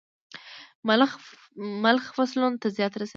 [1.83, 3.09] ملخ فصلونو ته زيان رسوي.